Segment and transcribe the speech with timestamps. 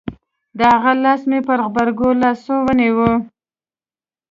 [0.57, 3.11] د هغه لاس مې په غبرگو لاسو ونيو.